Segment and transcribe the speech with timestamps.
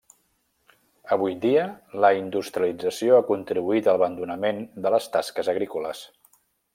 [1.15, 1.65] Avui dia,
[2.05, 6.03] la industrialització ha contribuït a l'abandonament de les tasques agrícoles.